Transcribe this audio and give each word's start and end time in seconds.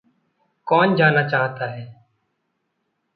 कौन 0.67 0.95
जाना 0.95 1.27
चाहता 1.27 1.65
है? 1.71 1.85